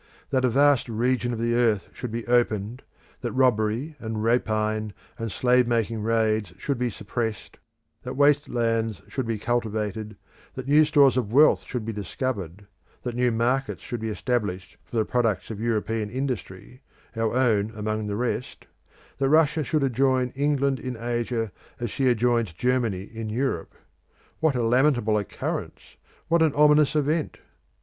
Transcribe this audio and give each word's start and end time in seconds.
That 0.31 0.43
a 0.43 0.49
vast 0.49 0.89
region 0.89 1.31
of 1.31 1.37
the 1.37 1.53
earth 1.53 1.87
should 1.93 2.09
be 2.09 2.25
opened, 2.25 2.81
that 3.21 3.31
robbery 3.33 3.95
and 3.99 4.23
rapine 4.23 4.93
and 5.19 5.31
slave 5.31 5.67
making 5.67 6.01
raids 6.01 6.53
should 6.57 6.79
be 6.79 6.89
suppressed, 6.89 7.59
that 8.01 8.15
waste 8.17 8.49
lands 8.49 9.03
should 9.07 9.27
be 9.27 9.37
cultivated, 9.37 10.15
that 10.55 10.67
new 10.67 10.85
stores 10.85 11.17
of 11.17 11.31
wealth 11.31 11.65
should 11.67 11.85
be 11.85 11.93
discovered, 11.93 12.65
that 13.03 13.13
new 13.13 13.29
markets 13.31 13.83
should 13.83 13.99
be 13.99 14.09
established 14.09 14.75
for 14.85 14.97
the 14.97 15.05
products 15.05 15.51
of 15.51 15.61
European 15.61 16.09
industry, 16.09 16.81
our 17.15 17.35
own 17.35 17.71
among 17.75 18.07
the 18.07 18.15
rest, 18.15 18.65
that 19.19 19.29
Russia 19.29 19.63
should 19.63 19.83
adjoin 19.83 20.29
England 20.35 20.79
in 20.79 20.97
Asia 20.97 21.51
as 21.79 21.91
she 21.91 22.07
adjoins 22.07 22.53
Germany 22.53 23.03
in 23.03 23.29
Europe 23.29 23.75
what 24.39 24.55
a 24.55 24.63
lamentable 24.63 25.19
occurrence, 25.19 25.95
what 26.27 26.41
an 26.41 26.53
ominous 26.55 26.95
event! 26.95 27.37